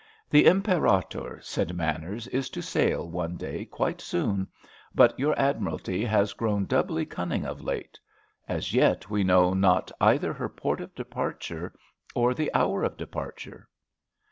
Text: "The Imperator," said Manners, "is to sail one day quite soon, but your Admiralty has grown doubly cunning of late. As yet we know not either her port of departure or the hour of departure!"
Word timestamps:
"The 0.31 0.47
Imperator," 0.47 1.37
said 1.43 1.75
Manners, 1.75 2.25
"is 2.29 2.49
to 2.57 2.61
sail 2.63 3.07
one 3.07 3.37
day 3.37 3.65
quite 3.65 4.01
soon, 4.01 4.47
but 4.95 5.13
your 5.19 5.37
Admiralty 5.37 6.03
has 6.05 6.33
grown 6.33 6.65
doubly 6.65 7.05
cunning 7.05 7.45
of 7.45 7.61
late. 7.61 7.99
As 8.47 8.73
yet 8.73 9.11
we 9.11 9.23
know 9.23 9.53
not 9.53 9.91
either 10.01 10.33
her 10.33 10.49
port 10.49 10.81
of 10.81 10.95
departure 10.95 11.75
or 12.15 12.33
the 12.33 12.49
hour 12.55 12.81
of 12.83 12.97
departure!" 12.97 13.69